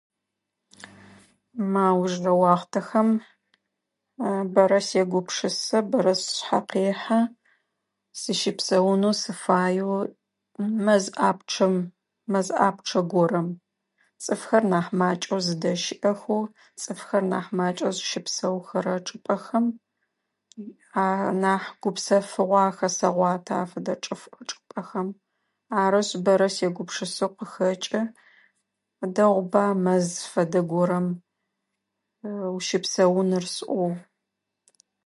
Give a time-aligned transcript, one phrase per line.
[1.71, 3.09] Мы аужрэ уахътэхэм
[4.53, 7.21] бэрэ сегупшысэ, бэрэ сшъхьэ къехьэ
[8.19, 9.95] сыщыпсэунэу сыфаеу
[10.85, 11.73] мэз ӏапчъэм,
[12.31, 13.47] мэз ӏапчъэ горэм.
[14.23, 16.41] Цӏыфхэр нахь макӏэу зыдэщыӏэхэу,
[16.81, 19.65] цӏыфхэр нахь макӏэу зыщэпсэухэрэ чӏыпӏэхэм.
[21.03, 21.05] А
[21.41, 24.15] нахь гупсэфыгъахо ахэсэгъуатэ ащ фэдэ чӏы
[24.49, 25.07] чӏыпӏэхэм.
[25.81, 28.01] Арышъ, бэрэ сегупшысэу къыхэкӏы.
[29.15, 31.07] Дэгъуба мэз фэдэ горэм
[32.55, 33.89] ущыпсэуныр сӏоу.